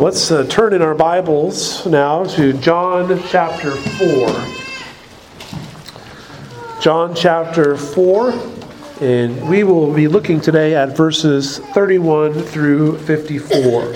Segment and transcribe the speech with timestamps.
[0.00, 4.28] Let's uh, turn in our Bibles now to John chapter 4.
[6.80, 8.32] John chapter 4,
[9.00, 13.94] and we will be looking today at verses 31 through 54.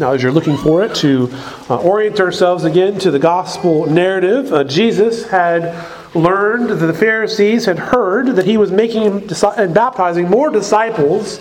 [0.00, 1.30] Now, as you're looking for it, to
[1.68, 5.86] uh, orient ourselves again to the gospel narrative, uh, Jesus had
[6.16, 11.38] learned that the Pharisees had heard that he was making and baptizing more disciples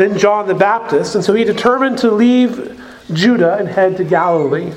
[0.00, 4.72] than John the Baptist, and so he determined to leave Judah and head to Galilee.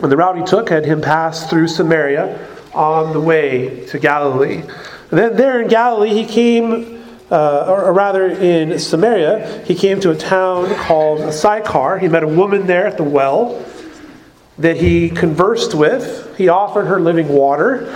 [0.00, 4.62] And the route he took had him pass through Samaria on the way to Galilee.
[5.10, 10.12] And then there in Galilee, he came, uh, or, rather in Samaria, he came to
[10.12, 11.98] a town called Sychar.
[11.98, 13.64] He met a woman there at the well
[14.58, 16.36] that he conversed with.
[16.38, 17.92] He offered her living water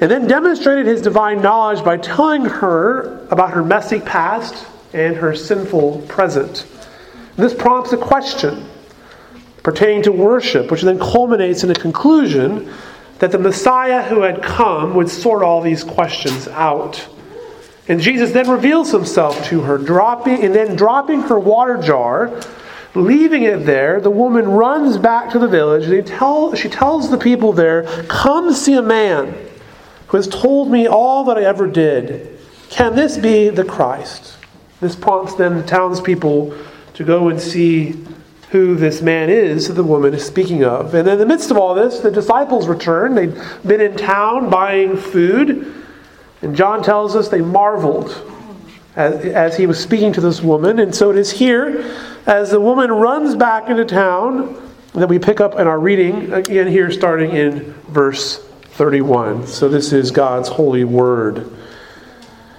[0.00, 5.34] and then demonstrated his divine knowledge by telling her about her messy past and her
[5.34, 6.66] sinful present.
[7.36, 8.66] This prompts a question
[9.62, 12.68] pertaining to worship, which then culminates in a conclusion
[13.20, 17.06] that the Messiah who had come would sort all these questions out.
[17.88, 22.32] And Jesus then reveals himself to her, dropping and then dropping her water jar,
[22.94, 24.00] leaving it there.
[24.00, 25.86] The woman runs back to the village.
[25.86, 29.34] And tell, she tells the people there, "Come see a man
[30.08, 32.28] who has told me all that I ever did.
[32.68, 34.34] Can this be the Christ?"
[34.82, 36.58] This prompts then the townspeople
[36.94, 38.04] to go and see
[38.50, 40.92] who this man is that the woman is speaking of.
[40.94, 43.14] And in the midst of all this, the disciples return.
[43.14, 45.72] They'd been in town buying food.
[46.42, 48.10] And John tells us they marveled
[48.96, 50.80] as, as he was speaking to this woman.
[50.80, 51.96] And so it is here,
[52.26, 54.58] as the woman runs back into town,
[54.94, 59.46] that we pick up in our reading, again here starting in verse 31.
[59.46, 61.50] So this is God's holy word.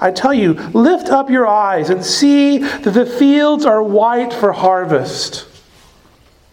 [0.00, 4.52] I tell you, lift up your eyes and see that the fields are white for
[4.52, 5.46] harvest.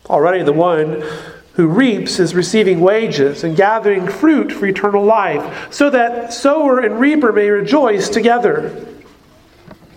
[0.09, 1.03] Already the one
[1.53, 6.99] who reaps is receiving wages and gathering fruit for eternal life, so that sower and
[6.99, 8.85] reaper may rejoice together.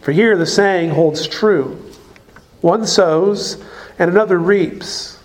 [0.03, 1.83] For here the saying holds true
[2.61, 3.63] one sows
[3.99, 5.19] and another reaps.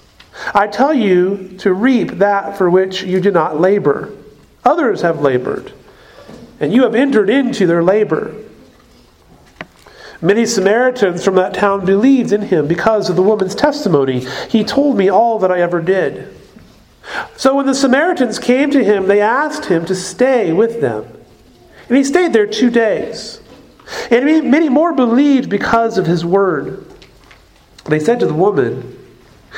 [0.54, 4.10] I tell you to reap that for which you did not labor.
[4.64, 5.74] Others have labored
[6.62, 8.36] and you have entered into their labor.
[10.22, 14.24] Many Samaritans from that town believed in him because of the woman's testimony.
[14.48, 16.38] He told me all that I ever did.
[17.36, 21.06] So when the Samaritans came to him, they asked him to stay with them.
[21.90, 23.42] And he stayed there two days.
[24.12, 26.86] And many more believed because of his word.
[27.86, 28.96] They said to the woman,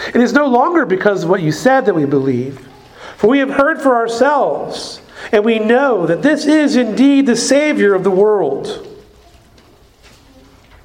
[0.08, 2.66] It is no longer because of what you said that we believe,
[3.18, 7.94] for we have heard for ourselves and we know that this is indeed the Savior
[7.94, 8.88] of the world.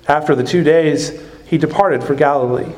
[0.06, 2.72] After the two days, he departed for Galilee.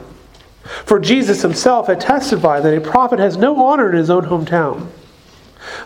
[0.84, 4.88] For Jesus himself had testified that a prophet has no honor in his own hometown.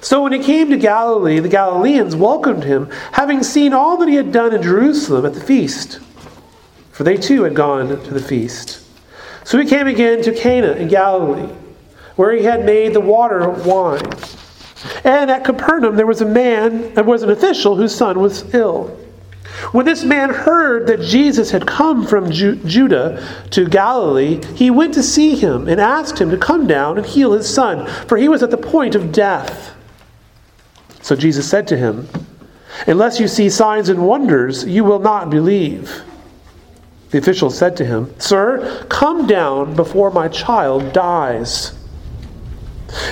[0.00, 4.14] So when he came to Galilee, the Galileans welcomed him, having seen all that he
[4.14, 6.00] had done in Jerusalem at the feast.
[6.92, 8.84] For they too had gone to the feast.
[9.44, 11.52] So he came again to Cana in Galilee,
[12.16, 14.00] where he had made the water wine.
[15.05, 18.99] And at Capernaum there was a man, there was an official whose son was ill.
[19.72, 24.95] When this man heard that Jesus had come from Ju- Judah to Galilee, he went
[24.95, 28.28] to see him and asked him to come down and heal his son, for he
[28.28, 29.75] was at the point of death.
[31.03, 32.09] So Jesus said to him,
[32.87, 36.03] Unless you see signs and wonders, you will not believe.
[37.11, 41.72] The official said to him, Sir, come down before my child dies.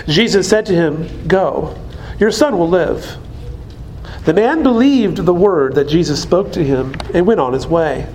[0.06, 1.76] Jesus said to him, Go,
[2.18, 3.16] your son will live.
[4.24, 8.06] The man believed the word that Jesus spoke to him and went on his way.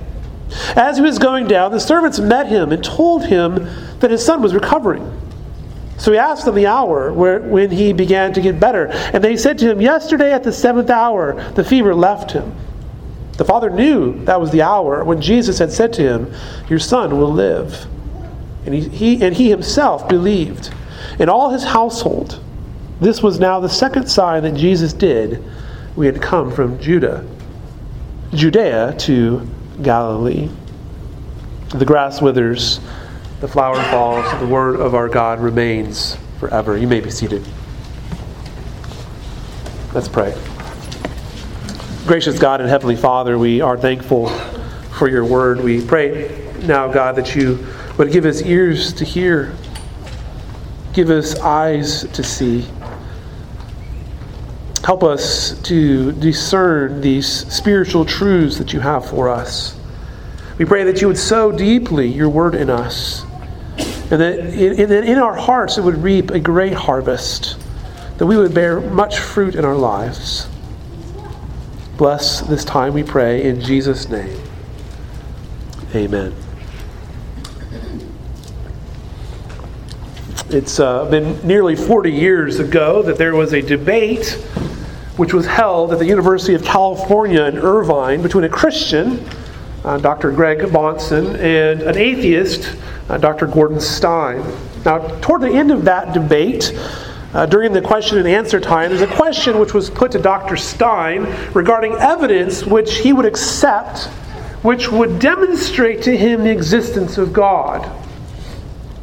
[0.75, 3.55] As he was going down, the servants met him and told him
[3.99, 5.11] that his son was recovering.
[5.97, 8.87] So he asked them the hour where, when he began to get better.
[8.87, 12.55] And they said to him, Yesterday at the seventh hour, the fever left him.
[13.33, 16.33] The father knew that was the hour when Jesus had said to him,
[16.69, 17.87] Your son will live.
[18.65, 20.73] And he, he, and he himself believed
[21.19, 22.43] in all his household.
[22.99, 25.43] This was now the second sign that Jesus did.
[25.95, 27.25] We had come from Judah,
[28.33, 29.47] Judea to
[29.81, 30.49] Galilee.
[31.69, 32.79] The grass withers
[33.39, 36.75] the flower falls, the word of our God remains forever.
[36.75, 37.45] You may be seated.
[39.93, 40.35] Let's pray.
[42.07, 44.29] Gracious God and Heavenly Father, we are thankful
[44.97, 45.61] for your word.
[45.61, 47.63] We pray now, God, that you
[47.99, 49.53] would give us ears to hear,
[50.97, 52.65] give us eyes to see.
[54.83, 59.79] Help us to discern these spiritual truths that you have for us.
[60.57, 63.23] We pray that you would sow deeply your word in us,
[64.09, 67.57] and that in, our hearts it would reap a great harvest,
[68.17, 70.47] that we would bear much fruit in our lives.
[71.95, 74.35] Bless this time, we pray, in Jesus' name.
[75.93, 76.33] Amen.
[80.49, 84.31] It's uh, been nearly 40 years ago that there was a debate
[85.17, 89.27] which was held at the University of California in Irvine between a Christian
[89.83, 90.31] uh, Dr.
[90.31, 92.77] Greg Bahnsen, and an atheist,
[93.09, 93.47] uh, Dr.
[93.47, 94.43] Gordon Stein.
[94.83, 96.73] Now, toward the end of that debate,
[97.33, 100.57] uh, during the question and answer time, there's a question which was put to Dr.
[100.57, 104.05] Stein regarding evidence which he would accept,
[104.63, 107.89] which would demonstrate to him the existence of God.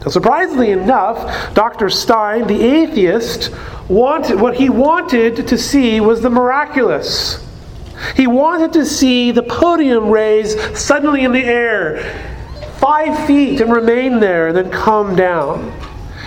[0.05, 1.89] Now, surprisingly enough, Dr.
[1.89, 3.51] Stein, the atheist,
[3.89, 7.43] wanted what he wanted to see was the miraculous.
[8.15, 12.03] He wanted to see the podium raise suddenly in the air,
[12.77, 15.73] five feet, and remain there, and then come down.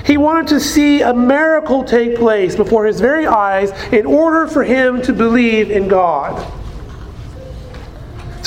[0.06, 4.63] He wanted to see a miracle take place before his very eyes in order for
[4.63, 6.51] him to believe in God.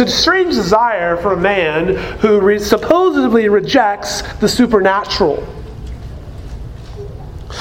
[0.00, 5.47] It's a strange desire for a man who re- supposedly rejects the supernatural.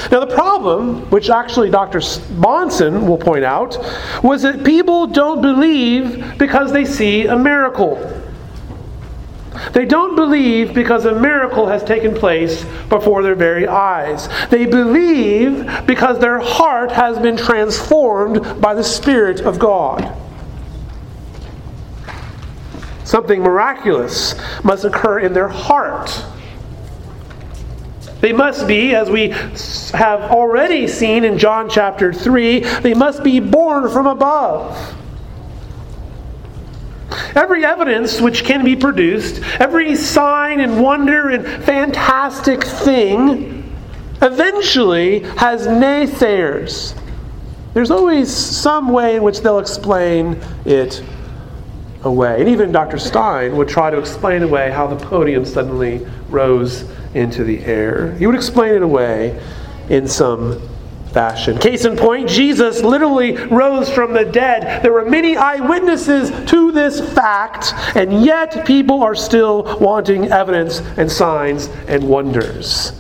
[0.10, 2.00] Now, the problem, which actually Dr.
[2.00, 3.78] Bahnsen will point out,
[4.24, 7.98] was that people don't believe because they see a miracle.
[9.74, 14.30] They don't believe because a miracle has taken place before their very eyes.
[14.50, 20.16] They believe because their heart has been transformed by the Spirit of God.
[23.10, 26.24] Something miraculous must occur in their heart
[28.22, 33.40] they must be, as we have already seen in John chapter 3, they must be
[33.40, 34.96] born from above.
[37.34, 43.74] Every evidence which can be produced, every sign and wonder and fantastic thing,
[44.22, 47.00] eventually has naysayers.
[47.74, 51.02] There's always some way in which they'll explain it
[52.04, 52.40] away.
[52.40, 52.98] And even Dr.
[52.98, 58.14] Stein would try to explain away how the podium suddenly rose into the air.
[58.14, 59.42] He would explain it away
[59.90, 60.62] in some
[61.12, 61.58] fashion.
[61.58, 64.84] Case in point, Jesus literally rose from the dead.
[64.84, 71.12] There were many eyewitnesses to this fact, and yet people are still wanting evidence and
[71.12, 72.94] signs and wonders.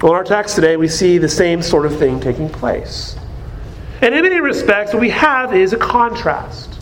[0.00, 3.16] Well, in our text today, we see the same sort of thing taking place.
[4.00, 6.78] And in many respects, what we have is a contrast.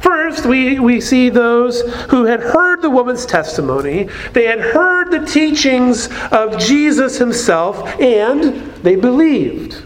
[0.00, 5.24] First, we, we see those who had heard the woman's testimony, they had heard the
[5.24, 9.84] teachings of Jesus himself, and they believed.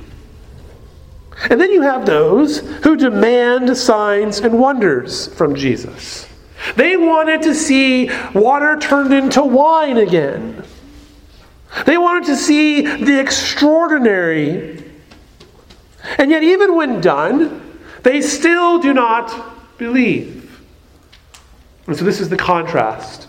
[1.51, 6.29] And then you have those who demand signs and wonders from Jesus.
[6.77, 10.65] They wanted to see water turned into wine again.
[11.87, 14.82] They wanted to see the extraordinary.
[16.18, 17.61] And yet, even when done,
[18.02, 20.61] they still do not believe.
[21.87, 23.28] And so this is the contrast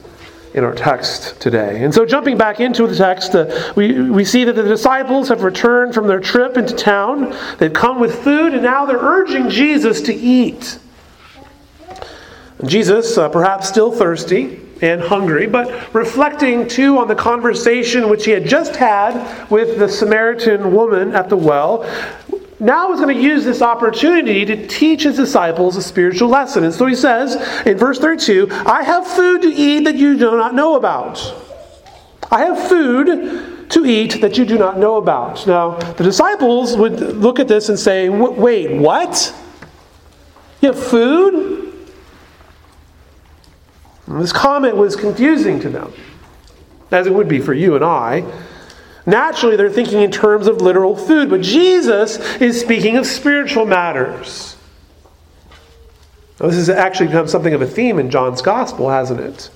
[0.53, 1.83] in our text today.
[1.83, 5.43] And so, jumping back into the text, uh, we, we see that the disciples have
[5.43, 7.35] returned from their trip into town.
[7.57, 10.77] They've come with food, and now they're urging Jesus to eat.
[12.65, 18.31] Jesus, uh, perhaps still thirsty and hungry, but reflecting too on the conversation which he
[18.31, 21.83] had just had with the Samaritan woman at the well,
[22.59, 26.63] now he's going to use this opportunity to teach his disciples a spiritual lesson.
[26.63, 30.31] And so he says in verse 32 I have food to eat that you do
[30.31, 31.19] not know about.
[32.31, 35.45] I have food to eat that you do not know about.
[35.47, 39.33] Now, the disciples would look at this and say, Wait, what?
[40.61, 41.73] You have food?
[44.07, 45.93] And this comment was confusing to them,
[46.91, 48.23] as it would be for you and I.
[49.05, 54.55] Naturally, they're thinking in terms of literal food, but Jesus is speaking of spiritual matters.
[56.39, 59.49] Now, this has actually become something of a theme in John's gospel, hasn't it?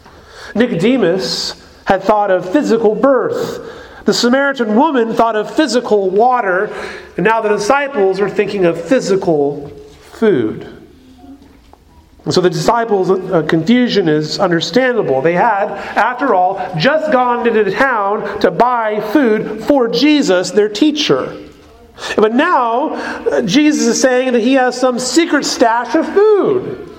[0.54, 4.06] Nicodemus had thought of physical birth.
[4.06, 6.74] The Samaritan woman thought of physical water,
[7.16, 9.70] and now the disciples are thinking of physical
[10.12, 10.76] food.
[12.29, 15.22] So the disciples' uh, confusion is understandable.
[15.22, 20.69] They had, after all, just gone into the town to buy food for Jesus, their
[20.69, 21.48] teacher.
[22.15, 26.96] But now, uh, Jesus is saying that he has some secret stash of food.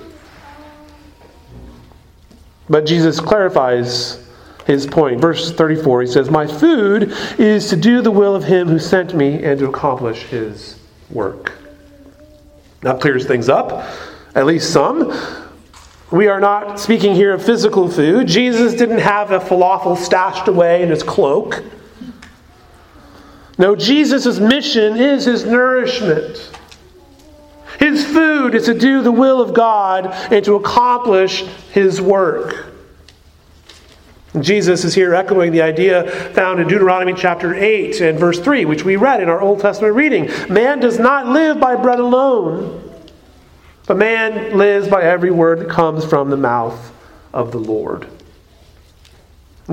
[2.69, 4.25] But Jesus clarifies
[4.65, 5.19] his point.
[5.19, 9.15] Verse 34, he says, My food is to do the will of him who sent
[9.15, 11.53] me and to accomplish his work.
[12.81, 13.87] That clears things up,
[14.39, 15.13] at least some.
[16.11, 18.25] We are not speaking here of physical food.
[18.25, 21.61] Jesus didn't have a falafel stashed away in his cloak.
[23.57, 26.57] No, Jesus' mission is his nourishment.
[27.79, 31.41] His food is to do the will of God and to accomplish
[31.73, 32.67] his work.
[34.39, 38.85] Jesus is here echoing the idea found in Deuteronomy chapter 8 and verse 3, which
[38.85, 40.29] we read in our Old Testament reading.
[40.49, 42.88] Man does not live by bread alone,
[43.89, 46.93] but man lives by every word that comes from the mouth
[47.33, 48.07] of the Lord.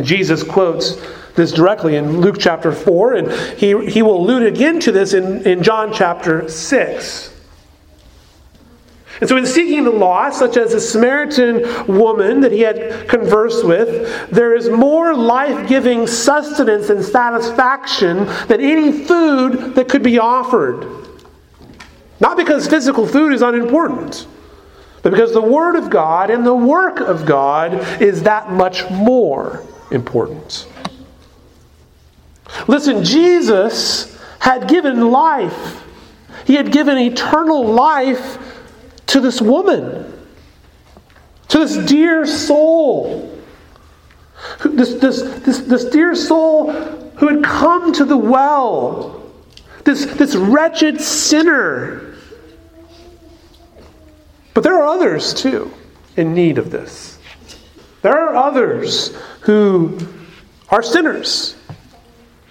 [0.00, 0.96] Jesus quotes
[1.34, 5.46] this directly in Luke chapter 4, and he, he will allude again to this in,
[5.46, 7.34] in John chapter 6.
[9.20, 13.66] And so, in seeking the lost, such as the Samaritan woman that he had conversed
[13.66, 20.18] with, there is more life giving sustenance and satisfaction than any food that could be
[20.18, 21.05] offered.
[22.20, 24.26] Not because physical food is unimportant,
[25.02, 29.64] but because the Word of God and the work of God is that much more
[29.90, 30.66] important.
[32.66, 35.84] Listen, Jesus had given life,
[36.46, 38.38] He had given eternal life
[39.06, 40.12] to this woman,
[41.48, 43.32] to this dear soul.
[44.64, 46.72] This, this, this, this dear soul
[47.16, 49.22] who had come to the well,
[49.84, 52.05] this, this wretched sinner.
[54.56, 55.72] But there are others too
[56.16, 57.20] in need of this.
[58.02, 59.96] There are others who
[60.70, 61.54] are sinners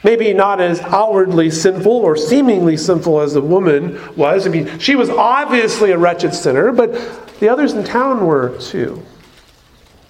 [0.06, 4.46] Maybe not as outwardly sinful or seemingly sinful as the woman was.
[4.46, 6.94] I mean, she was obviously a wretched sinner, but
[7.40, 9.04] the others in town were too.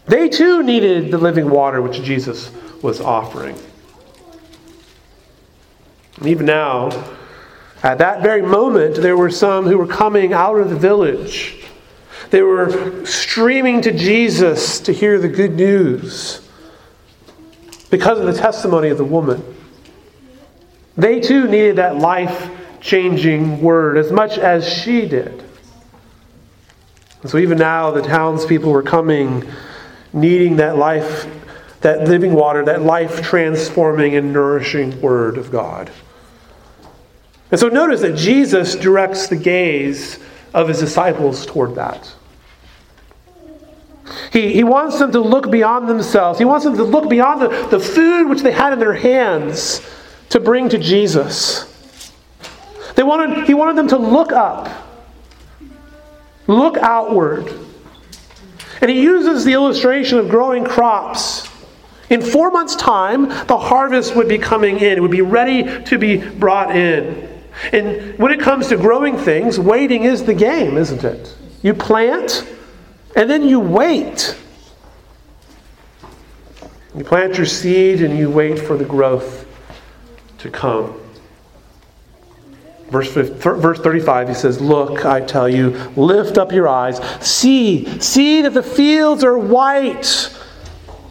[0.05, 3.57] They too needed the living water which Jesus was offering.
[6.17, 6.89] And even now,
[7.81, 11.64] at that very moment, there were some who were coming out of the village.
[12.31, 16.47] They were streaming to Jesus to hear the good news
[17.89, 19.43] because of the testimony of the woman.
[20.97, 22.49] They too needed that life
[22.81, 25.43] changing word as much as she did.
[27.21, 29.49] And so even now, the townspeople were coming,
[30.13, 31.27] needing that life,
[31.81, 35.91] that living water, that life transforming and nourishing word of God.
[37.51, 40.19] And so notice that Jesus directs the gaze
[40.55, 42.15] of his disciples toward that.
[44.31, 46.39] He, he wants them to look beyond themselves.
[46.39, 49.81] He wants them to look beyond the, the food which they had in their hands
[50.29, 51.71] to bring to Jesus.
[52.95, 54.69] They wanted, he wanted them to look up,
[56.47, 57.53] look outward.
[58.81, 61.49] And he uses the illustration of growing crops.
[62.09, 65.97] In four months' time, the harvest would be coming in, it would be ready to
[65.97, 67.24] be brought in.
[67.71, 71.35] And when it comes to growing things, waiting is the game, isn't it?
[71.61, 72.47] You plant,
[73.15, 74.37] and then you wait.
[76.95, 79.47] You plant your seed and you wait for the growth
[80.39, 80.99] to come.
[82.89, 86.99] Verse, verse 35, he says, Look, I tell you, lift up your eyes.
[87.19, 90.29] See, see that the fields are white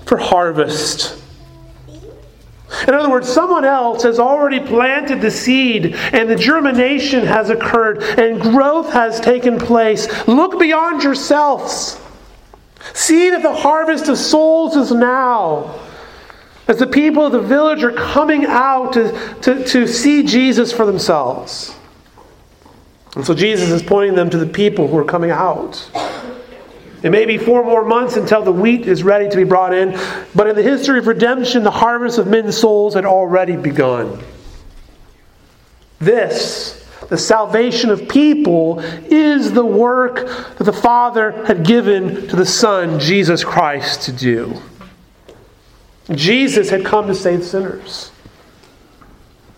[0.07, 1.21] for harvest.
[2.89, 8.03] In other words, someone else has already planted the seed, and the germination has occurred,
[8.03, 10.09] and growth has taken place.
[10.27, 12.01] Look beyond yourselves.
[12.93, 15.81] See that the harvest of souls is now.
[16.67, 20.87] As the people of the village are coming out to, to, to see Jesus for
[20.87, 21.75] themselves.
[23.15, 25.91] And so Jesus is pointing them to the people who are coming out.
[27.05, 30.01] It may be four more months until the wheat is ready to be brought in,
[30.35, 34.25] but in the history of redemption, the harvest of men's souls had already begun.
[35.99, 42.47] This, the salvation of people, is the work that the Father had given to the
[42.47, 44.63] Son, Jesus Christ, to do.
[46.11, 48.13] Jesus had come to save sinners.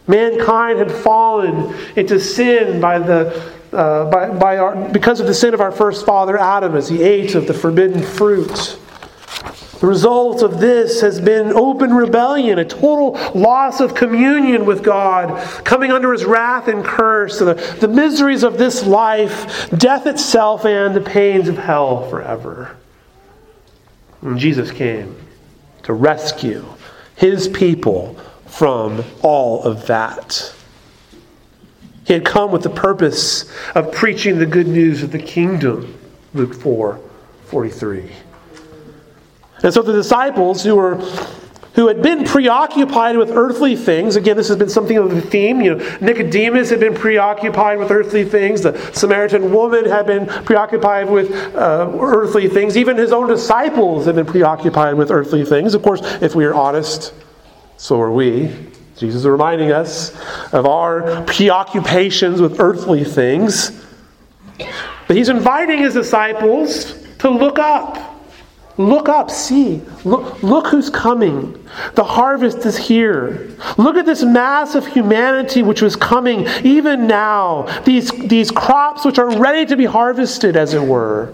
[0.08, 5.54] Mankind had fallen into sin by the, uh, by, by our, because of the sin
[5.54, 8.78] of our first father Adam as he ate of the forbidden fruit.
[9.80, 15.38] The result of this has been open rebellion, a total loss of communion with God,
[15.64, 20.96] coming under his wrath and curse, the, the miseries of this life, death itself, and
[20.96, 22.74] the pains of hell forever.
[24.22, 25.14] And Jesus came
[25.82, 26.64] to rescue
[27.14, 30.55] his people from all of that.
[32.06, 35.98] He had come with the purpose of preaching the good news of the kingdom,
[36.34, 37.00] Luke 4
[37.46, 38.10] 43.
[39.62, 40.96] And so the disciples who were
[41.76, 44.16] who had been preoccupied with earthly things.
[44.16, 45.60] Again, this has been something of a theme.
[45.60, 48.62] You know, Nicodemus had been preoccupied with earthly things.
[48.62, 52.78] The Samaritan woman had been preoccupied with uh, earthly things.
[52.78, 55.74] Even his own disciples had been preoccupied with earthly things.
[55.74, 57.12] Of course, if we are honest,
[57.76, 58.54] so are we.
[58.98, 60.14] Jesus is reminding us
[60.52, 63.84] of our preoccupations with earthly things.
[65.06, 68.14] But he's inviting his disciples to look up.
[68.78, 69.80] Look up, see.
[70.04, 71.66] Look, look who's coming.
[71.94, 73.56] The harvest is here.
[73.78, 77.62] Look at this mass of humanity which was coming even now.
[77.84, 81.32] These, these crops which are ready to be harvested, as it were.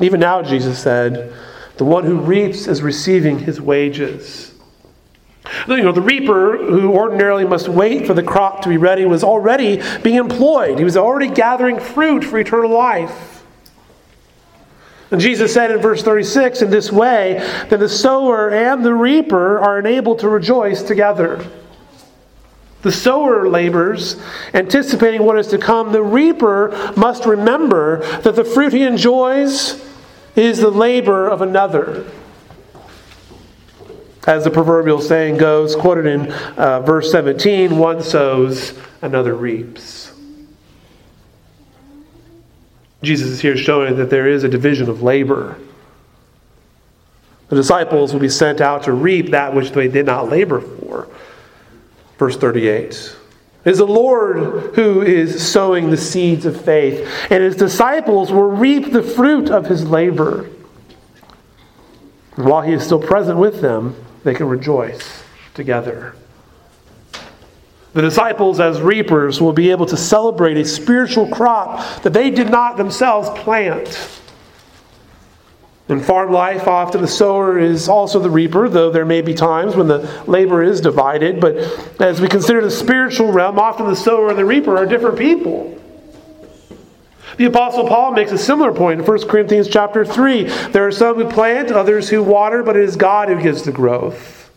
[0.00, 1.32] Even now, Jesus said,
[1.76, 4.53] the one who reaps is receiving his wages.
[5.68, 9.22] You know, the reaper, who ordinarily must wait for the crop to be ready, was
[9.22, 10.78] already being employed.
[10.78, 13.34] He was already gathering fruit for eternal life.
[15.10, 17.34] And Jesus said in verse 36 in this way
[17.68, 21.46] that the sower and the reaper are enabled to rejoice together.
[22.82, 24.20] The sower labors,
[24.52, 25.92] anticipating what is to come.
[25.92, 29.82] The reaper must remember that the fruit he enjoys
[30.36, 32.04] is the labor of another.
[34.26, 40.12] As the proverbial saying goes, quoted in uh, verse 17 one sows, another reaps.
[43.02, 45.58] Jesus is here showing that there is a division of labor.
[47.48, 51.08] The disciples will be sent out to reap that which they did not labor for.
[52.18, 53.16] Verse 38.
[53.64, 58.50] It is the Lord who is sowing the seeds of faith, and his disciples will
[58.50, 60.48] reap the fruit of his labor.
[62.36, 65.22] While he is still present with them, they can rejoice
[65.54, 66.16] together.
[67.92, 72.50] The disciples, as reapers, will be able to celebrate a spiritual crop that they did
[72.50, 74.10] not themselves plant.
[75.88, 79.76] In farm life, often the sower is also the reaper, though there may be times
[79.76, 81.40] when the labor is divided.
[81.40, 81.56] But
[82.00, 85.78] as we consider the spiritual realm, often the sower and the reaper are different people.
[87.36, 90.44] The apostle Paul makes a similar point in 1 Corinthians chapter 3.
[90.68, 93.72] There are some who plant, others who water, but it is God who gives the
[93.72, 94.50] growth.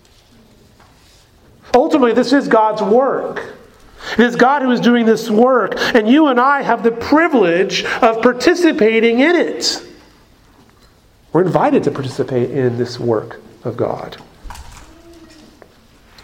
[1.74, 3.54] Ultimately, this is God's work.
[4.14, 7.84] It is God who is doing this work, and you and I have the privilege
[7.84, 9.84] of participating in it.
[11.34, 14.18] We're invited to participate in this work of God.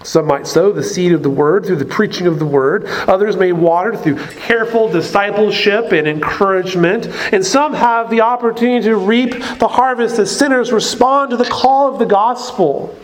[0.03, 2.85] Some might sow the seed of the word through the preaching of the word.
[3.07, 7.07] Others may water through careful discipleship and encouragement.
[7.31, 11.91] And some have the opportunity to reap the harvest as sinners respond to the call
[11.91, 12.97] of the gospel.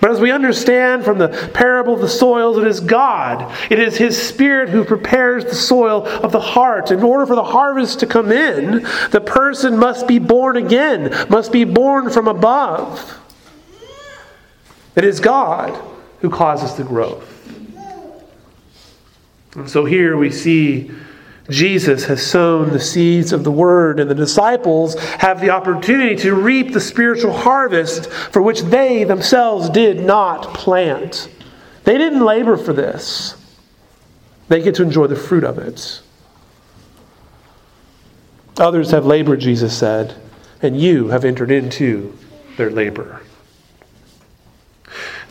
[0.00, 3.56] But as we understand from the parable of the soils, it is God.
[3.70, 6.90] It is His Spirit who prepares the soil of the heart.
[6.90, 11.52] In order for the harvest to come in, the person must be born again, must
[11.52, 13.21] be born from above.
[14.94, 15.78] It is God
[16.20, 17.28] who causes the growth.
[19.54, 20.90] And so here we see
[21.50, 26.34] Jesus has sown the seeds of the word, and the disciples have the opportunity to
[26.34, 31.28] reap the spiritual harvest for which they themselves did not plant.
[31.84, 33.36] They didn't labor for this,
[34.48, 36.00] they get to enjoy the fruit of it.
[38.58, 40.14] Others have labored, Jesus said,
[40.60, 42.16] and you have entered into
[42.56, 43.22] their labor.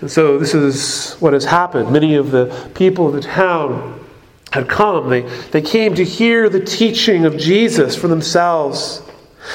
[0.02, 1.92] And so, this is what has happened.
[1.92, 4.04] Many of the people of the town
[4.52, 5.10] had come.
[5.10, 9.02] They, they came to hear the teaching of Jesus for themselves.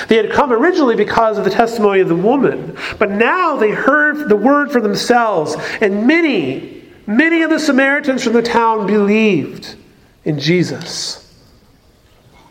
[0.08, 4.28] They had come originally because of the testimony of the woman, but now they heard
[4.28, 9.76] the word for themselves, and many, many of the Samaritans from the town believed
[10.24, 11.22] in Jesus.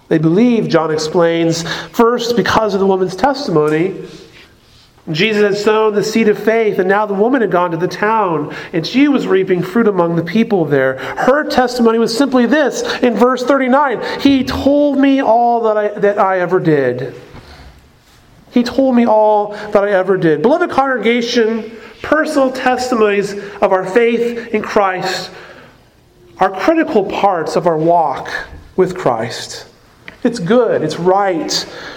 [0.08, 4.08] They believed, John explains, first because of the woman's testimony,
[5.11, 7.87] Jesus had sown the seed of faith, and now the woman had gone to the
[7.87, 10.97] town, and she was reaping fruit among the people there.
[10.97, 16.17] Her testimony was simply this in verse 39 He told me all that I, that
[16.17, 17.13] I ever did.
[18.49, 20.41] He told me all that I ever did.
[20.41, 25.29] Beloved congregation, personal testimonies of our faith in Christ
[26.39, 28.31] are critical parts of our walk
[28.75, 29.67] with Christ.
[30.23, 31.49] It's good, it's right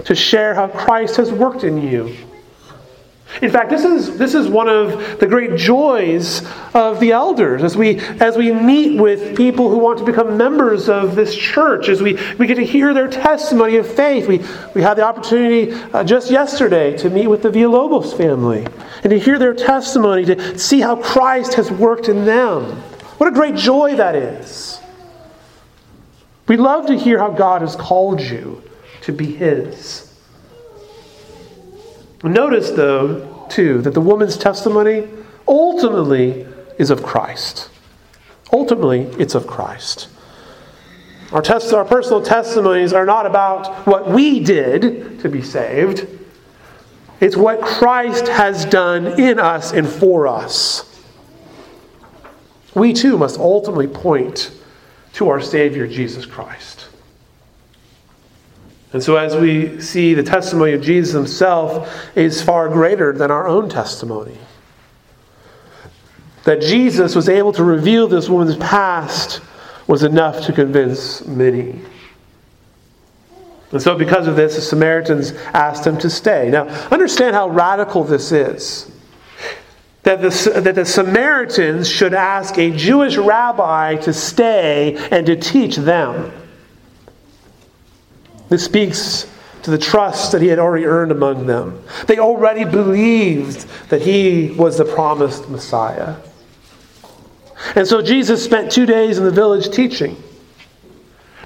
[0.04, 2.14] to share how Christ has worked in you.
[3.42, 6.42] In fact, this is, this is one of the great joys
[6.74, 10.88] of the elders as we, as we meet with people who want to become members
[10.88, 14.26] of this church, as we, we get to hear their testimony of faith.
[14.26, 14.38] We,
[14.74, 18.66] we had the opportunity uh, just yesterday to meet with the Villalobos family
[19.04, 22.64] and to hear their testimony, to see how Christ has worked in them.
[23.18, 24.80] What a great joy that is.
[26.48, 28.62] We love to hear how God has called you
[29.02, 30.07] to be His.
[32.22, 35.08] Notice, though, too, that the woman's testimony
[35.46, 36.46] ultimately
[36.78, 37.70] is of Christ.
[38.52, 40.08] Ultimately, it's of Christ.
[41.32, 46.06] Our, test, our personal testimonies are not about what we did to be saved,
[47.20, 50.84] it's what Christ has done in us and for us.
[52.74, 54.52] We too must ultimately point
[55.14, 56.87] to our Savior, Jesus Christ.
[58.92, 63.46] And so, as we see, the testimony of Jesus himself is far greater than our
[63.46, 64.38] own testimony.
[66.44, 69.42] That Jesus was able to reveal this woman's past
[69.86, 71.80] was enough to convince many.
[73.72, 76.48] And so, because of this, the Samaritans asked him to stay.
[76.48, 78.90] Now, understand how radical this is.
[80.04, 85.76] That the, that the Samaritans should ask a Jewish rabbi to stay and to teach
[85.76, 86.32] them.
[88.48, 89.30] This speaks
[89.62, 91.82] to the trust that he had already earned among them.
[92.06, 96.16] They already believed that he was the promised Messiah.
[97.74, 100.16] And so Jesus spent two days in the village teaching.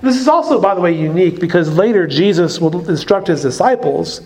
[0.02, 4.20] This is also, by the way, unique because later Jesus will instruct his disciples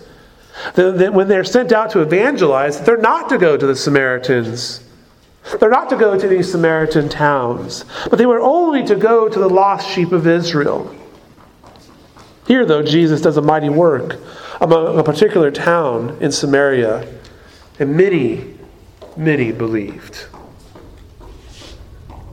[0.73, 4.83] that when they're sent out to evangelize, they're not to go to the Samaritans.
[5.59, 9.39] They're not to go to these Samaritan towns, but they were only to go to
[9.39, 10.93] the lost sheep of Israel.
[12.47, 14.15] Here, though, Jesus does a mighty work
[14.61, 17.05] among a particular town in Samaria,
[17.77, 18.55] and many,
[19.17, 20.27] many believed.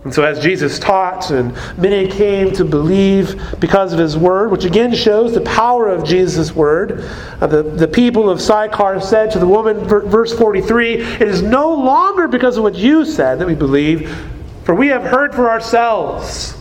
[0.05, 4.65] And so, as Jesus taught, and many came to believe because of his word, which
[4.65, 7.01] again shows the power of Jesus' word.
[7.41, 11.75] Uh, the, the people of Sychar said to the woman, verse 43, It is no
[11.75, 14.15] longer because of what you said that we believe,
[14.63, 16.57] for we have heard for ourselves,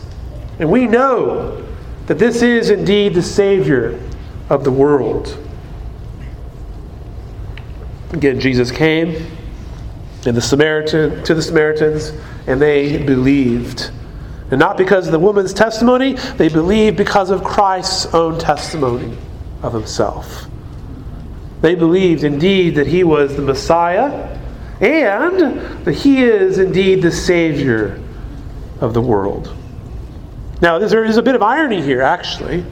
[0.58, 1.63] and we know
[2.06, 4.00] that this is indeed the Savior
[4.50, 5.38] of the world.
[8.12, 9.34] Again, Jesus came
[10.32, 12.12] the Samaritan, to the Samaritans,
[12.46, 13.90] and they believed.
[14.50, 19.16] And not because of the woman's testimony, they believed because of Christ's own testimony
[19.62, 20.46] of himself.
[21.60, 24.38] They believed indeed that he was the Messiah
[24.80, 28.00] and that he is indeed the Savior
[28.80, 29.54] of the world.
[30.60, 32.64] Now, there is a bit of irony here, actually,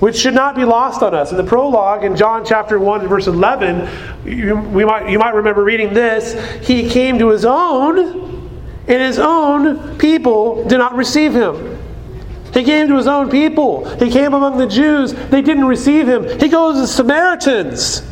[0.00, 1.30] which should not be lost on us.
[1.30, 3.88] In the prologue in John chapter 1, verse 11,
[4.26, 6.34] you, we might, you might remember reading this.
[6.66, 8.50] He came to his own,
[8.88, 11.78] and his own people did not receive him.
[12.52, 13.88] He came to his own people.
[13.98, 15.12] He came among the Jews.
[15.12, 16.38] They didn't receive him.
[16.38, 18.02] He goes to the Samaritans.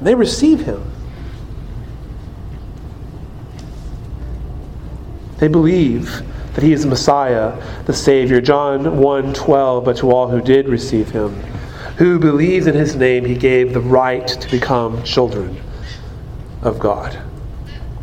[0.00, 0.82] They receive him.
[5.38, 6.22] They believe
[6.54, 8.40] that he is the Messiah, the Savior.
[8.40, 11.34] John 1 12, but to all who did receive him,
[11.96, 15.60] who believed in his name, he gave the right to become children
[16.62, 17.18] of God.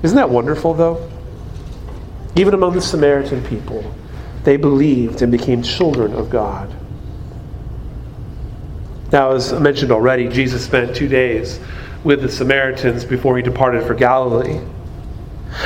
[0.04, 1.10] Isn't that wonderful, though?
[2.36, 3.84] Even among the Samaritan people,
[4.44, 6.74] they believed and became children of God.
[9.12, 11.60] Now, as I mentioned already, Jesus spent two days
[12.04, 14.60] with the Samaritans before he departed for Galilee.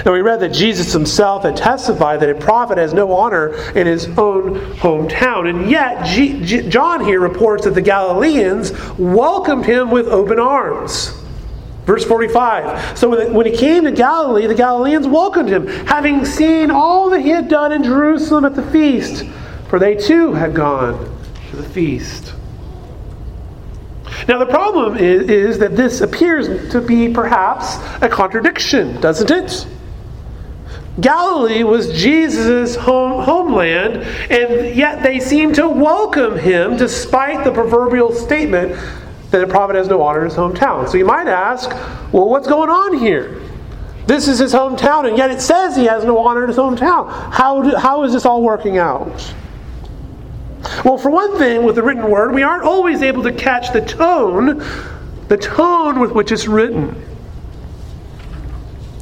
[0.06, 3.88] Now, we read that Jesus himself had testified that a prophet has no honor in
[3.88, 5.50] his own hometown.
[5.50, 11.13] And yet, G- G- John here reports that the Galileans welcomed him with open arms.
[11.86, 12.98] Verse 45.
[12.98, 17.22] So when, when he came to Galilee, the Galileans welcomed him, having seen all that
[17.22, 19.26] he had done in Jerusalem at the feast,
[19.67, 22.34] for they too had gone to the feast.
[24.27, 29.67] Now, the problem is, is, that this appears to be perhaps a contradiction, doesn't it?
[30.99, 33.97] Galilee was Jesus' home, homeland,
[34.29, 38.77] and yet they seem to welcome him despite the proverbial statement
[39.31, 40.88] that a prophet has no honor in his hometown.
[40.89, 41.69] So you might ask,
[42.12, 43.41] well, what's going on here?
[44.05, 47.10] This is his hometown, and yet it says he has no honor in his hometown.
[47.31, 49.34] How, do, how is this all working out?
[50.86, 53.82] Well, for one thing, with the written word, we aren't always able to catch the
[53.82, 54.63] tone,
[55.28, 56.95] the tone with which it's written.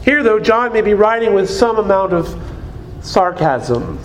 [0.03, 2.41] Here, though, John may be writing with some amount of
[3.01, 3.99] sarcasm.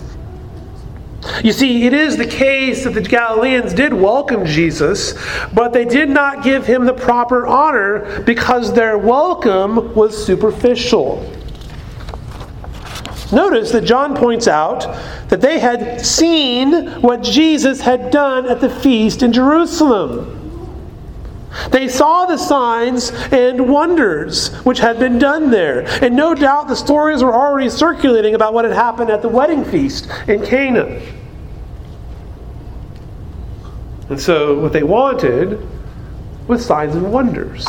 [1.43, 5.15] You see, it is the case that the Galileans did welcome Jesus,
[5.53, 11.34] but they did not give him the proper honor because their welcome was superficial.
[13.35, 14.81] Notice that John points out
[15.27, 20.41] that they had seen what Jesus had done at the feast in Jerusalem.
[21.69, 25.81] They saw the signs and wonders which had been done there.
[26.01, 29.65] And no doubt the stories were already circulating about what had happened at the wedding
[29.65, 31.01] feast in Cana.
[34.07, 35.67] And so, what they wanted
[36.47, 37.67] was signs and wonders.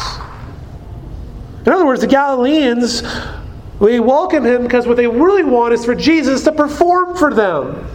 [1.65, 3.03] In other words, the Galileans,
[3.81, 7.87] they welcome him because what they really want is for Jesus to perform for them.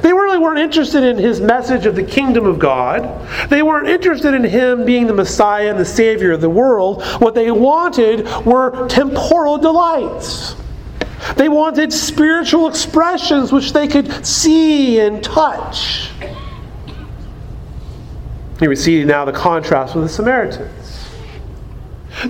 [0.00, 3.28] They really weren't interested in his message of the kingdom of God.
[3.48, 7.02] They weren't interested in him being the Messiah and the Savior of the world.
[7.18, 10.54] What they wanted were temporal delights.
[11.36, 16.10] They wanted spiritual expressions which they could see and touch.
[18.60, 20.81] Here we see now the contrast with the Samaritans.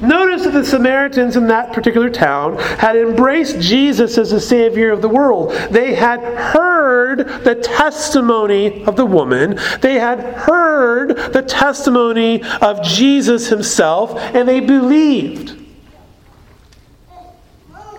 [0.00, 5.02] Notice that the Samaritans in that particular town had embraced Jesus as the Savior of
[5.02, 5.52] the world.
[5.70, 13.48] They had heard the testimony of the woman, they had heard the testimony of Jesus
[13.48, 15.58] himself, and they believed.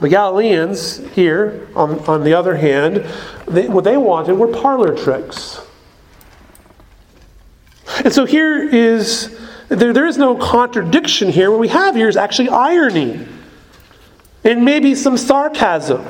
[0.01, 3.05] The Galileans here, on, on the other hand,
[3.47, 5.61] they, what they wanted were parlor tricks.
[8.03, 11.51] And so here is there, there is no contradiction here.
[11.51, 13.25] What we have here is actually irony
[14.43, 16.05] and maybe some sarcasm.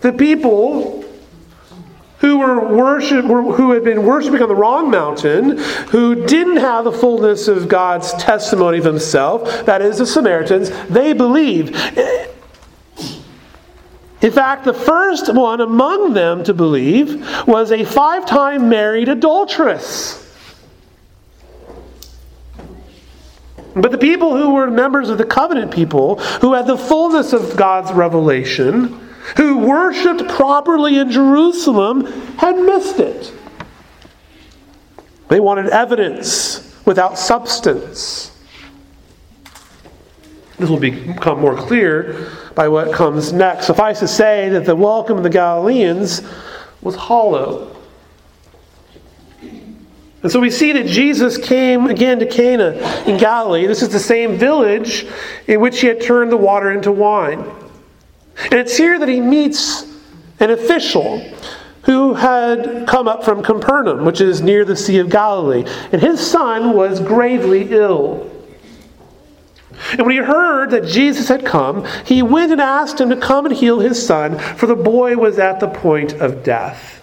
[0.00, 1.04] The people
[2.18, 6.92] who were worship, who had been worshiping on the wrong mountain, who didn't have the
[6.92, 11.74] fullness of God's testimony of Himself, that is, the Samaritans, they believed.
[14.20, 20.21] In fact, the first one among them to believe was a five time married adulteress.
[23.74, 27.56] But the people who were members of the covenant people, who had the fullness of
[27.56, 28.98] God's revelation,
[29.36, 32.06] who worshiped properly in Jerusalem,
[32.36, 33.32] had missed it.
[35.28, 38.30] They wanted evidence without substance.
[40.58, 43.66] This will become more clear by what comes next.
[43.66, 46.22] Suffice to say that the welcome of the Galileans
[46.82, 47.74] was hollow.
[50.22, 52.72] And so we see that Jesus came again to Cana
[53.06, 53.66] in Galilee.
[53.66, 55.06] This is the same village
[55.48, 57.40] in which he had turned the water into wine.
[58.44, 59.84] And it's here that he meets
[60.38, 61.18] an official
[61.82, 65.64] who had come up from Capernaum, which is near the Sea of Galilee.
[65.90, 68.30] And his son was gravely ill.
[69.90, 73.46] And when he heard that Jesus had come, he went and asked him to come
[73.46, 77.02] and heal his son, for the boy was at the point of death.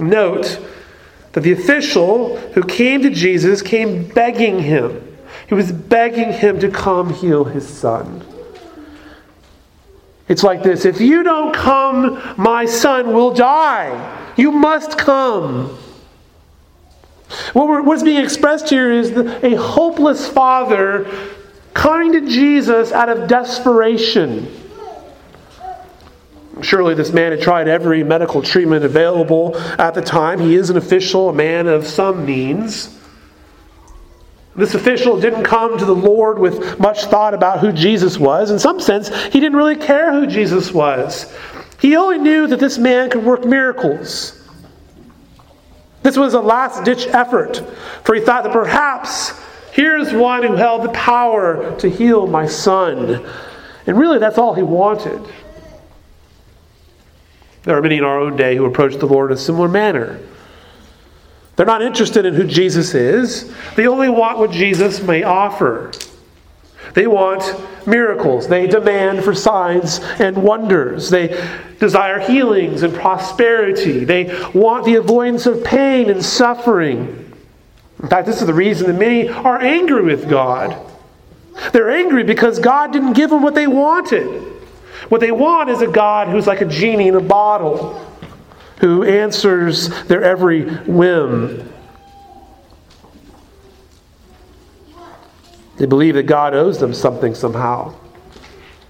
[0.00, 0.58] Note
[1.36, 5.18] that the official who came to Jesus came begging him.
[5.50, 8.24] He was begging him to come heal his son.
[10.28, 14.32] It's like this if you don't come, my son will die.
[14.38, 15.76] You must come.
[17.52, 21.06] What what's being expressed here is a hopeless father
[21.74, 24.50] coming to Jesus out of desperation.
[26.62, 30.40] Surely this man had tried every medical treatment available at the time.
[30.40, 32.98] He is an official, a man of some means.
[34.54, 38.50] This official didn't come to the Lord with much thought about who Jesus was.
[38.50, 41.34] In some sense, he didn't really care who Jesus was.
[41.78, 44.42] He only knew that this man could work miracles.
[46.02, 47.62] This was a last ditch effort,
[48.02, 49.38] for he thought that perhaps
[49.72, 53.28] here's one who held the power to heal my son.
[53.86, 55.20] And really, that's all he wanted.
[57.66, 60.20] There are many in our own day who approach the Lord in a similar manner.
[61.56, 65.90] They're not interested in who Jesus is, they only want what Jesus may offer.
[66.94, 67.44] They want
[67.86, 68.46] miracles.
[68.46, 71.10] They demand for signs and wonders.
[71.10, 71.28] They
[71.80, 74.04] desire healings and prosperity.
[74.04, 77.34] They want the avoidance of pain and suffering.
[78.02, 80.80] In fact, this is the reason that many are angry with God.
[81.72, 84.55] They're angry because God didn't give them what they wanted.
[85.08, 88.04] What they want is a God who's like a genie in a bottle,
[88.80, 91.72] who answers their every whim.
[95.76, 97.94] They believe that God owes them something somehow.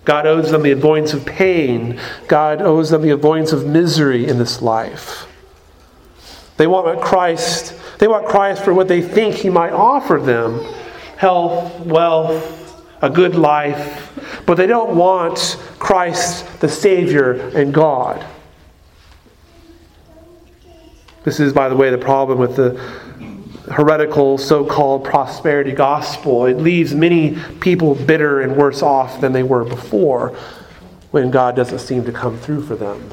[0.04, 2.00] God owes them the avoidance of pain.
[2.28, 5.26] God owes them the avoidance of misery in this life.
[6.56, 10.60] They want Christ, they want Christ for what they think he might offer them
[11.16, 12.65] health, wealth,
[13.02, 18.24] a good life, but they don't want Christ the Savior and God.
[21.24, 22.80] This is, by the way, the problem with the
[23.72, 26.46] heretical so called prosperity gospel.
[26.46, 30.36] It leaves many people bitter and worse off than they were before
[31.10, 33.12] when God doesn't seem to come through for them.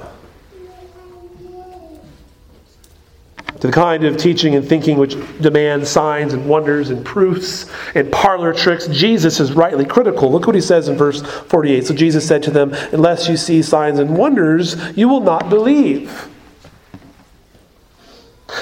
[3.64, 8.12] To the kind of teaching and thinking which demands signs and wonders and proofs and
[8.12, 10.30] parlor tricks, Jesus is rightly critical.
[10.30, 11.88] Look what he says in verse 48.
[11.88, 16.28] So Jesus said to them, Unless you see signs and wonders, you will not believe.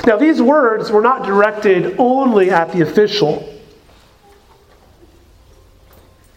[0.06, 3.60] Now, these words were not directed only at the official.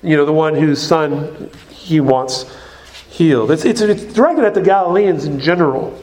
[0.02, 2.50] You know, the one whose son he wants
[3.10, 3.50] healed.
[3.50, 6.02] It's, it's, it's directed at the Galileans in general.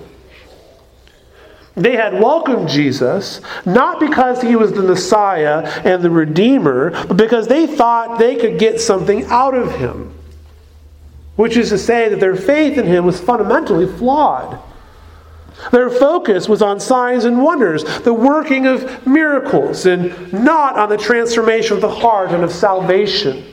[1.75, 7.47] They had welcomed Jesus not because he was the Messiah and the Redeemer, but because
[7.47, 10.13] they thought they could get something out of him.
[11.37, 14.59] Which is to say that their faith in him was fundamentally flawed.
[15.71, 20.97] Their focus was on signs and wonders, the working of miracles, and not on the
[20.97, 23.45] transformation of the heart and of salvation.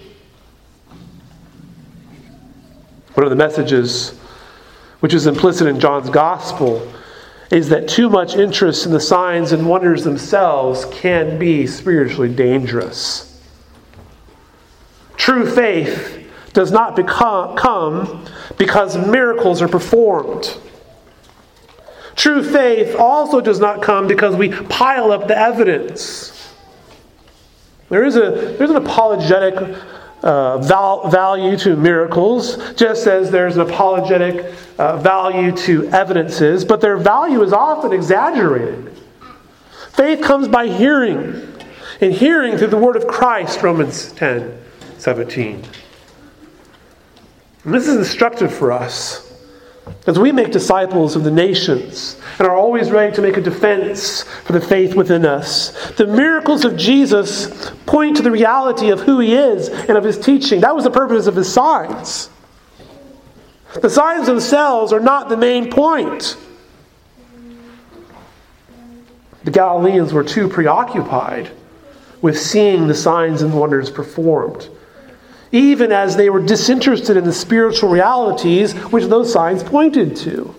[3.15, 4.19] One of the messages
[5.01, 6.93] which is implicit in John's gospel
[7.51, 13.43] is that too much interest in the signs and wonders themselves can be spiritually dangerous.
[15.17, 18.27] True faith does not become, come
[18.59, 20.57] because miracles are performed.
[22.17, 26.35] True faith also does not come because we pile up the evidence.
[27.89, 29.55] There is a, there's an apologetic
[30.23, 36.81] uh, val- value to miracles, just as there's an apologetic uh, value to evidences, but
[36.81, 38.97] their value is often exaggerated.
[39.93, 41.55] Faith comes by hearing,
[42.01, 44.57] and hearing through the word of Christ, Romans 10
[44.99, 45.63] 17.
[47.65, 49.28] And this is instructive for us.
[50.07, 54.23] As we make disciples of the nations and are always ready to make a defense
[54.23, 59.21] for the faith within us, the miracles of Jesus point to the reality of who
[59.21, 60.61] he is and of his teaching.
[60.61, 62.31] That was the purpose of his signs.
[63.81, 66.37] The signs themselves are not the main point.
[69.45, 71.51] The Galileans were too preoccupied
[72.21, 74.69] with seeing the signs and wonders performed
[75.53, 80.55] even as they were disinterested in the spiritual realities which those signs pointed to.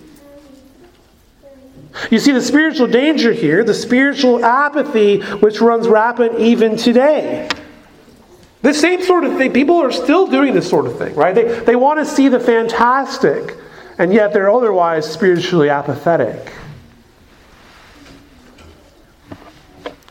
[2.09, 7.49] You see the spiritual danger here, the spiritual apathy which runs rampant even today.
[8.61, 11.33] The same sort of thing, people are still doing this sort of thing, right?
[11.33, 13.55] They, they want to see the fantastic,
[13.97, 16.53] and yet they're otherwise spiritually apathetic.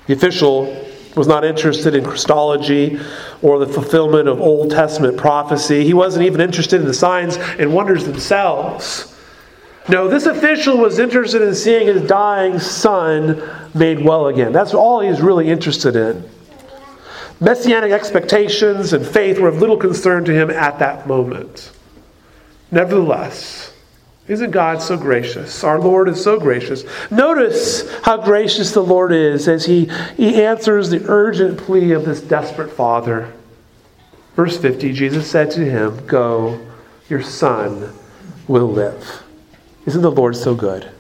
[0.07, 0.88] The official
[1.19, 2.99] was not interested in Christology
[3.43, 5.85] or the fulfillment of Old Testament prophecy.
[5.85, 9.15] He wasn't even interested in the signs and wonders themselves.
[9.89, 13.43] No, this official was interested in seeing his dying son
[13.75, 14.53] made well again.
[14.53, 16.29] That's all he's really interested in.
[17.41, 21.71] Messianic expectations and faith were of little concern to him at that moment.
[22.71, 23.73] Nevertheless,
[24.29, 25.65] isn't God so gracious?
[25.65, 26.85] Our Lord is so gracious.
[27.11, 32.21] Notice how gracious the Lord is as he, he answers the urgent plea of this
[32.21, 33.33] desperate father.
[34.37, 36.61] Verse 50 Jesus said to him, Go,
[37.09, 37.93] your son
[38.47, 39.23] will live.
[39.87, 40.91] Isn't the Lord so good?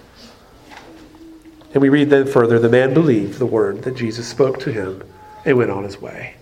[1.74, 5.04] And we read then further the man believed the word that Jesus spoke to him
[5.44, 6.34] and went on his way.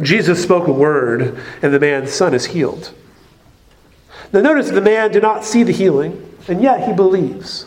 [0.00, 2.92] Jesus spoke a word, and the man's son is healed.
[4.32, 7.66] Now, notice the man did not see the healing, and yet he believes.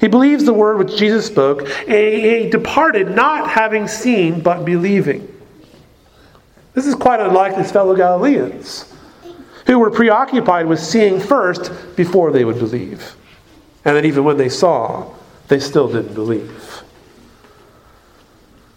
[0.00, 5.26] He believes the word which Jesus spoke, and he departed not having seen, but believing.
[6.72, 8.90] This is quite unlike his fellow Galileans,
[9.66, 13.16] who were preoccupied with seeing first before they would believe.
[13.84, 15.12] And then, even when they saw,
[15.48, 16.82] they still didn't believe.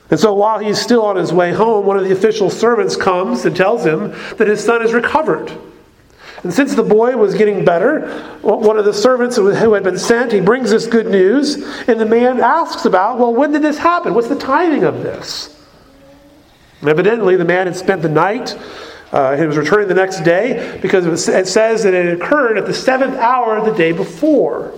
[0.09, 3.45] And so, while he's still on his way home, one of the official servants comes
[3.45, 5.57] and tells him that his son is recovered
[6.43, 8.07] and since the boy was getting better,
[8.41, 11.55] one of the servants who had been sent, he brings this good news,
[11.87, 14.13] and the man asks about, well, when did this happen?
[14.13, 15.57] What's the timing of this?
[16.81, 18.59] And evidently, the man had spent the night.
[19.13, 22.73] Uh, he was returning the next day because it says that it occurred at the
[22.73, 24.73] seventh hour of the day before.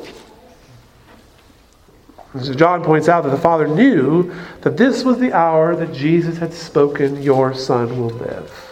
[2.39, 6.37] So John points out that the father knew that this was the hour that Jesus
[6.37, 8.64] had spoken, Your son will live.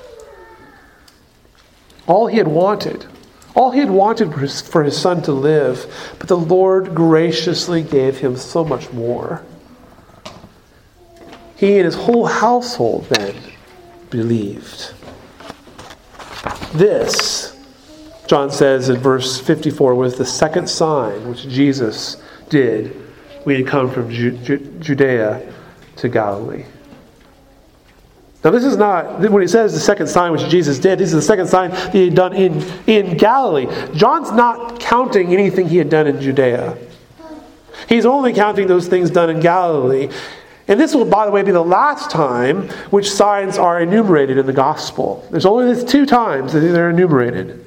[2.08, 3.06] All he had wanted.
[3.56, 8.18] All he had wanted was for his son to live, but the Lord graciously gave
[8.18, 9.44] him so much more.
[11.56, 13.36] He and his whole household then
[14.10, 14.94] believed.
[16.74, 17.56] This,
[18.28, 22.96] John says in verse 54, was the second sign which Jesus did
[23.44, 25.54] when he had come from Judea
[25.98, 26.66] to Galilee.
[28.44, 31.16] Now, this is not, when he says the second sign which Jesus did, this is
[31.16, 33.68] the second sign that he had done in, in Galilee.
[33.96, 36.78] John's not counting anything he had done in Judea.
[37.88, 40.10] He's only counting those things done in Galilee.
[40.68, 44.46] And this will, by the way, be the last time which signs are enumerated in
[44.46, 45.26] the gospel.
[45.32, 47.66] There's only these two times that they're enumerated.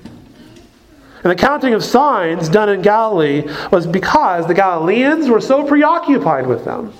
[1.22, 6.47] And the counting of signs done in Galilee was because the Galileans were so preoccupied
[6.47, 6.93] with them.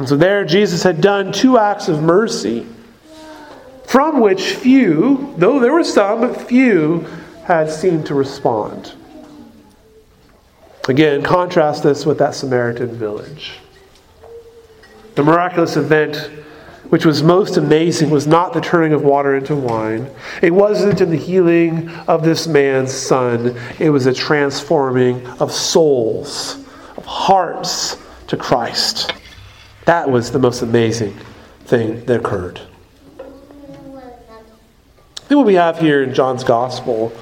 [0.00, 2.66] And so there, Jesus had done two acts of mercy,
[3.84, 7.06] from which few, though there were some, but few
[7.44, 8.94] had seemed to respond.
[10.88, 13.58] Again, contrast this with that Samaritan village.
[15.16, 16.16] The miraculous event
[16.88, 20.10] which was most amazing was not the turning of water into wine.
[20.40, 23.54] It wasn't in the healing of this man's son.
[23.78, 26.56] It was a transforming of souls,
[26.96, 27.98] of hearts
[28.28, 29.12] to Christ.
[29.90, 31.18] That was the most amazing
[31.64, 32.60] thing that occurred.
[33.18, 33.22] I
[35.22, 37.12] think what we have here in John's Gospel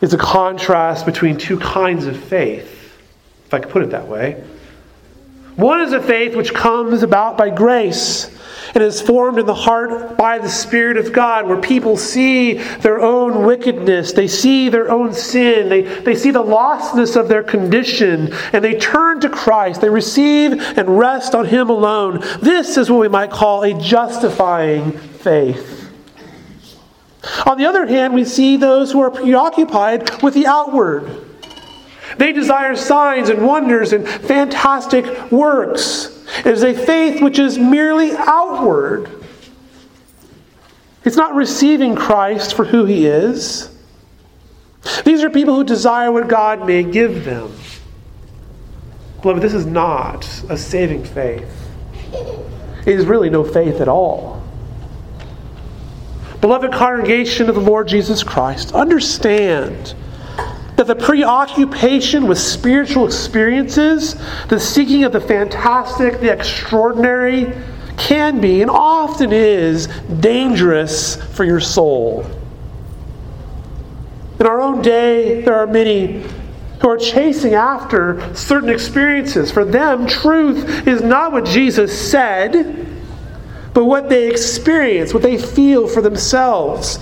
[0.00, 2.96] is a contrast between two kinds of faith,
[3.44, 4.42] if I could put it that way.
[5.56, 8.33] One is a faith which comes about by grace
[8.74, 13.00] and is formed in the heart by the Spirit of God, where people see their
[13.00, 18.32] own wickedness, they see their own sin, they, they see the lostness of their condition,
[18.52, 19.80] and they turn to Christ.
[19.80, 22.20] They receive and rest on Him alone.
[22.42, 25.90] This is what we might call a justifying faith.
[27.46, 31.24] On the other hand, we see those who are preoccupied with the outward.
[32.18, 36.13] They desire signs and wonders and fantastic works.
[36.38, 39.10] It is a faith which is merely outward.
[41.04, 43.70] It's not receiving Christ for who he is.
[45.04, 47.52] These are people who desire what God may give them.
[49.22, 51.50] Beloved, this is not a saving faith.
[52.86, 54.42] It is really no faith at all.
[56.40, 59.94] Beloved congregation of the Lord Jesus Christ, understand
[60.76, 64.16] that the preoccupation with spiritual experiences,
[64.48, 67.52] the seeking of the fantastic, the extraordinary,
[67.96, 69.86] can be and often is
[70.20, 72.26] dangerous for your soul.
[74.40, 76.24] In our own day, there are many
[76.80, 79.50] who are chasing after certain experiences.
[79.50, 82.86] For them, truth is not what Jesus said,
[83.72, 86.98] but what they experience, what they feel for themselves.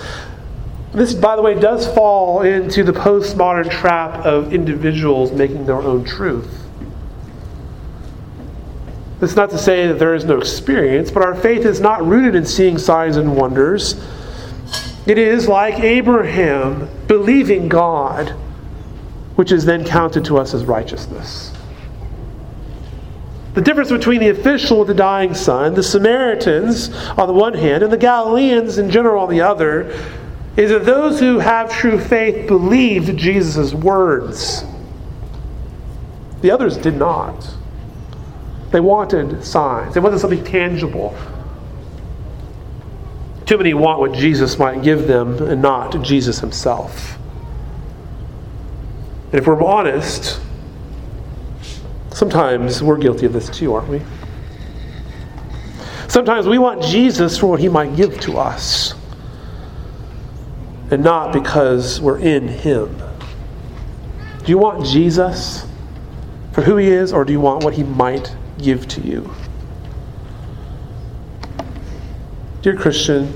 [0.93, 6.03] This, by the way, does fall into the postmodern trap of individuals making their own
[6.03, 6.63] truth.
[9.21, 12.35] It's not to say that there is no experience, but our faith is not rooted
[12.35, 13.95] in seeing signs and wonders.
[15.07, 18.29] It is like Abraham believing God,
[19.35, 21.51] which is then counted to us as righteousness.
[23.53, 27.83] The difference between the official with the dying son, the Samaritans on the one hand,
[27.83, 29.95] and the Galileans in general on the other,
[30.55, 34.63] is that those who have true faith believed Jesus' words.
[36.41, 37.55] The others did not.
[38.71, 41.17] They wanted signs, it wasn't something tangible.
[43.45, 47.17] Too many want what Jesus might give them and not Jesus himself.
[49.31, 50.39] And if we're honest,
[52.11, 54.01] sometimes we're guilty of this too, aren't we?
[56.07, 58.93] Sometimes we want Jesus for what he might give to us
[60.91, 62.97] and not because we're in Him.
[64.43, 65.65] Do you want Jesus
[66.51, 69.33] for who He is, or do you want what He might give to you?
[72.61, 73.33] Dear Christian,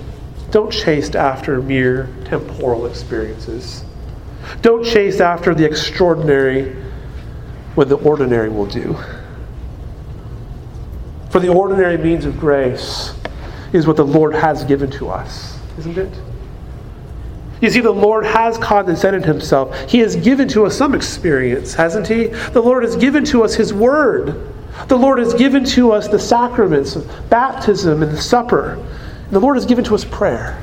[0.51, 3.83] don't chase after mere temporal experiences.
[4.61, 6.75] Don't chase after the extraordinary
[7.75, 8.97] when the ordinary will do.
[11.29, 13.13] For the ordinary means of grace
[13.73, 16.13] is what the Lord has given to us, isn't it?
[17.62, 19.76] You see, the Lord has condescended himself.
[19.89, 22.28] He has given to us some experience, hasn't he?
[22.28, 24.53] The Lord has given to us his word.
[24.88, 28.84] The Lord has given to us the sacraments of baptism and the supper.
[29.32, 30.62] The Lord has given to us prayer.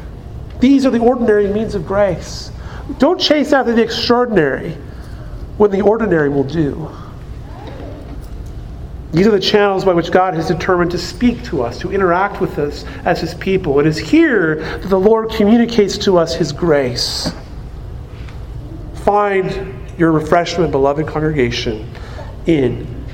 [0.60, 2.52] These are the ordinary means of grace.
[2.98, 4.76] Don't chase after the extraordinary
[5.58, 6.90] when the ordinary will do.
[9.14, 12.40] These are the channels by which God has determined to speak to us, to interact
[12.40, 13.78] with us as His people.
[13.78, 17.32] It is here that the Lord communicates to us His grace.
[19.04, 21.88] Find your refreshment, beloved congregation,
[22.46, 23.04] in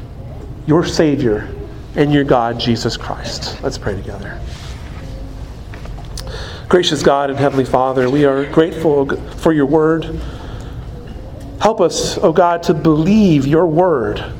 [0.66, 1.54] your Savior,
[1.96, 3.62] and your God, Jesus Christ.
[3.62, 4.40] Let's pray together.
[6.70, 10.18] Gracious God and Heavenly Father, we are grateful for your word.
[11.60, 14.39] Help us, O oh God, to believe your word.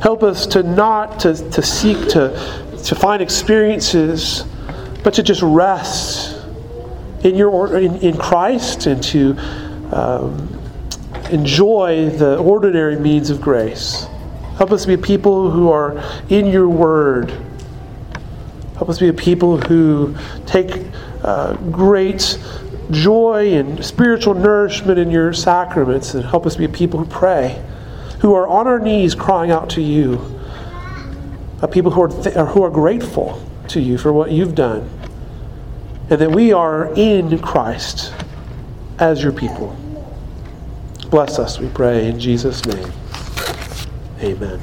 [0.00, 2.30] Help us to not to, to seek to,
[2.84, 4.44] to find experiences,
[5.02, 6.40] but to just rest
[7.24, 9.36] in your in, in Christ and to
[9.92, 10.60] um,
[11.30, 14.06] enjoy the ordinary means of grace.
[14.58, 17.30] Help us be people who are in your word.
[18.76, 20.14] Help us be a people who
[20.46, 20.86] take
[21.22, 22.38] uh, great
[22.90, 27.62] joy and spiritual nourishment in your sacraments, and help us be a people who pray,
[28.20, 30.40] who are on our knees crying out to you,
[31.62, 34.88] a people who are, th- uh, who are grateful to you for what you've done,
[36.10, 38.12] and that we are in Christ
[38.98, 39.76] as your people.
[41.10, 42.92] Bless us, we pray, in Jesus' name.
[44.20, 44.60] Amen.